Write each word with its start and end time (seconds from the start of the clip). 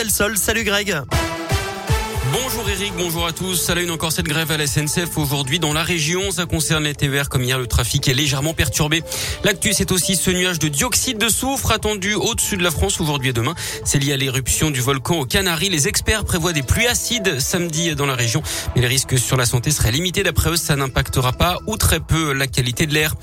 Delsol. 0.00 0.38
Salut 0.38 0.64
Greg. 0.64 0.96
Bonjour 2.32 2.66
Eric, 2.70 2.94
bonjour 2.96 3.26
à 3.26 3.32
tous. 3.32 3.68
À 3.68 3.74
la 3.74 3.82
une 3.82 3.90
encore 3.90 4.12
cette 4.12 4.24
grève 4.24 4.50
à 4.50 4.56
la 4.56 4.66
SNCF 4.66 5.18
aujourd'hui 5.18 5.58
dans 5.58 5.74
la 5.74 5.82
région. 5.82 6.30
Ça 6.30 6.46
concerne 6.46 6.84
les 6.84 6.94
TVR 6.94 7.28
comme 7.28 7.42
hier. 7.42 7.58
Le 7.58 7.66
trafic 7.66 8.08
est 8.08 8.14
légèrement 8.14 8.54
perturbé. 8.54 9.02
L'actu, 9.44 9.74
c'est 9.74 9.92
aussi 9.92 10.16
ce 10.16 10.30
nuage 10.30 10.58
de 10.58 10.68
dioxyde 10.68 11.18
de 11.18 11.28
soufre 11.28 11.70
attendu 11.70 12.14
au-dessus 12.14 12.56
de 12.56 12.62
la 12.62 12.70
France 12.70 12.98
aujourd'hui 12.98 13.28
et 13.28 13.32
demain. 13.34 13.54
C'est 13.84 13.98
lié 13.98 14.14
à 14.14 14.16
l'éruption 14.16 14.70
du 14.70 14.80
volcan 14.80 15.18
aux 15.18 15.26
Canaries. 15.26 15.68
Les 15.68 15.86
experts 15.86 16.24
prévoient 16.24 16.54
des 16.54 16.62
pluies 16.62 16.86
acides 16.86 17.38
samedi 17.38 17.94
dans 17.94 18.06
la 18.06 18.14
région. 18.14 18.42
Mais 18.74 18.80
les 18.80 18.88
risques 18.88 19.18
sur 19.18 19.36
la 19.36 19.44
santé 19.44 19.70
seraient 19.70 19.92
limités. 19.92 20.22
D'après 20.22 20.48
eux, 20.48 20.56
ça 20.56 20.76
n'impactera 20.76 21.32
pas 21.32 21.58
ou 21.66 21.76
très 21.76 22.00
peu 22.00 22.32
la 22.32 22.46
qualité 22.46 22.86
de 22.86 22.94
l'air. 22.94 23.16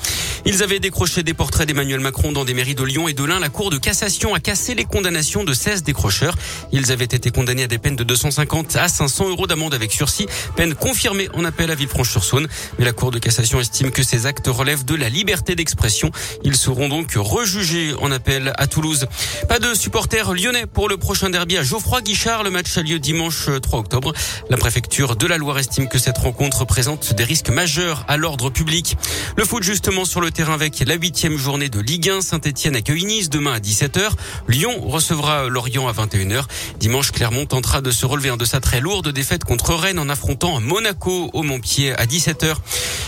Ils 0.46 0.64
avaient 0.64 0.80
décroché 0.80 1.24
des 1.24 1.34
portraits 1.34 1.68
d'Emmanuel 1.68 2.00
Macron 2.00 2.32
dans 2.32 2.46
des 2.46 2.54
mairies 2.54 2.76
de 2.76 2.84
Lyon 2.84 3.08
et 3.08 3.14
de 3.14 3.24
l'Ain. 3.24 3.40
La 3.40 3.50
Cour 3.50 3.70
de 3.70 3.78
cassation 3.78 4.34
a 4.34 4.40
cassé 4.40 4.76
les 4.76 4.86
condamnations 4.86 5.44
de 5.44 5.54
16 5.54 5.84
décrocheurs. 5.84 6.36
Ils 6.72 6.92
avaient 6.92 7.06
été 7.06 7.32
condamnés 7.32 7.64
à 7.64 7.68
des 7.68 7.78
peines 7.78 7.96
de 7.96 8.04
250 8.04 8.76
à 8.76 8.88
500 8.88 9.30
euros 9.30 9.48
d'amende 9.48 9.74
avec 9.74 9.92
sursis, 9.92 10.28
peine 10.56 10.76
confirmée 10.76 11.30
en 11.34 11.46
appel 11.46 11.72
à 11.72 11.76
Villefranche-sur-Saône. 11.76 12.48
Mais 12.80 12.86
la 12.86 12.94
Cour 12.94 13.12
de 13.12 13.20
cassation 13.20 13.60
estime 13.60 13.92
que 13.92 14.04
ces 14.04 14.26
actes 14.26 14.48
relèvent 14.48 14.86
de 14.86 14.96
la 14.96 15.10
liberté 15.10 15.56
d'expression. 15.56 16.12
Ils 16.44 16.56
seront 16.56 16.90
donc 16.90 17.14
rejugés 17.16 17.94
en 18.00 18.12
appel 18.12 18.54
à 18.58 18.68
Toulouse. 18.68 19.08
Pas 19.48 19.60
de 19.60 19.74
supporters 19.74 20.34
lyonnais 20.34 20.66
pour 20.66 20.90
le 20.90 20.98
prochain 20.98 21.30
derby 21.30 21.58
à 21.58 21.64
Geoffroy-Guichard. 21.64 22.44
Le 22.44 22.50
match 22.50 22.78
a 22.78 22.82
lieu 22.82 23.00
dimanche 23.00 23.50
3 23.62 23.80
octobre. 23.80 24.14
La 24.50 24.58
préfecture 24.58 25.16
de 25.16 25.28
la 25.28 25.38
Loire 25.38 25.60
estime 25.60 25.88
que 25.88 26.00
cette 26.00 26.18
rencontre 26.18 26.66
présente 26.66 27.14
des 27.14 27.24
risques 27.24 27.50
majeurs 27.50 28.06
à 28.08 28.18
l'ordre 28.18 28.50
public. 28.50 28.98
Le 29.36 29.46
foot 29.46 29.64
justement 29.64 30.06
sur 30.06 30.22
le 30.22 30.27
terrain 30.32 30.54
avec 30.54 30.80
la 30.80 30.96
huitième 30.96 31.38
journée 31.38 31.70
de 31.70 31.80
Ligue 31.80 32.10
1. 32.10 32.22
Saint-Etienne 32.22 32.76
accueille 32.76 33.06
Nice 33.06 33.30
demain 33.30 33.54
à 33.54 33.60
17h. 33.60 34.10
Lyon 34.48 34.74
recevra 34.82 35.48
Lorient 35.48 35.88
à 35.88 35.94
21h. 35.94 36.44
Dimanche, 36.80 37.12
Clermont 37.12 37.46
tentera 37.46 37.82
de 37.82 37.92
se 37.92 38.06
relever 38.06 38.36
de 38.38 38.46
sa 38.46 38.60
très 38.60 38.82
lourde 38.82 39.10
défaite 39.10 39.44
contre 39.44 39.74
Rennes 39.74 40.00
en 40.00 40.10
affrontant 40.10 40.60
Monaco 40.60 41.30
au 41.34 41.44
Montpied 41.44 41.94
à 41.94 42.06
17h. 42.06 42.56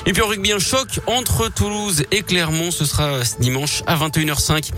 Et 0.06 0.14
puis 0.14 0.22
en 0.22 0.28
rugby, 0.28 0.52
un 0.52 0.60
choc 0.60 1.00
entre 1.08 1.50
Toulouse 1.50 2.04
et 2.12 2.22
Clermont. 2.22 2.72
Ce 2.72 2.86
sera 2.86 3.20
dimanche 3.40 3.84
à 3.88 3.98
21h05. 3.98 4.72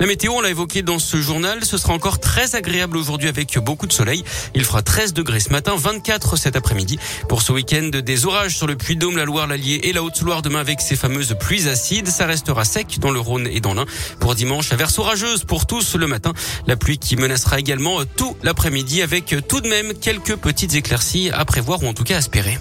La 0.00 0.06
météo, 0.06 0.32
on 0.32 0.40
l'a 0.40 0.50
évoqué 0.50 0.82
dans 0.82 0.98
ce 0.98 1.20
journal. 1.20 1.64
Ce 1.64 1.78
sera 1.78 1.92
encore 1.92 2.18
très 2.18 2.56
agréable 2.56 2.96
aujourd'hui 2.96 3.28
avec 3.28 3.58
beaucoup 3.58 3.86
de 3.86 3.92
soleil. 3.92 4.24
Il 4.54 4.64
fera 4.64 4.82
13 4.82 5.12
degrés 5.12 5.40
ce 5.40 5.50
matin, 5.50 5.74
24 5.76 6.36
cet 6.36 6.56
après-midi. 6.56 6.98
Pour 7.28 7.42
ce 7.42 7.52
week-end, 7.52 7.90
des 7.92 8.26
orages 8.26 8.56
sur 8.56 8.66
le 8.66 8.76
Puy-de-Dôme, 8.76 9.16
la 9.16 9.24
Loire, 9.24 9.46
l'Allier 9.46 9.80
et 9.84 9.92
la 9.92 10.02
Haute-Loire 10.02 10.42
demain 10.42 10.60
avec 10.60 10.80
ces 10.80 10.96
fameuses 10.96 11.36
pluies 11.38 11.68
acides. 11.68 11.83
Ça 12.06 12.24
restera 12.24 12.64
sec 12.64 12.98
dans 12.98 13.10
le 13.10 13.20
Rhône 13.20 13.46
et 13.46 13.60
dans 13.60 13.74
l'Ain. 13.74 13.84
Pour 14.18 14.34
dimanche, 14.34 14.72
averse 14.72 14.98
orageuse 14.98 15.44
pour 15.44 15.66
tous 15.66 15.96
le 15.96 16.06
matin. 16.06 16.32
La 16.66 16.76
pluie 16.76 16.96
qui 16.96 17.16
menacera 17.16 17.58
également 17.58 17.98
tout 18.16 18.38
l'après-midi 18.42 19.02
avec 19.02 19.34
tout 19.46 19.60
de 19.60 19.68
même 19.68 19.92
quelques 19.92 20.36
petites 20.36 20.74
éclaircies 20.74 21.30
à 21.30 21.44
prévoir 21.44 21.82
ou 21.82 21.86
en 21.86 21.92
tout 21.92 22.04
cas 22.04 22.16
à 22.16 22.18
espérer. 22.20 22.58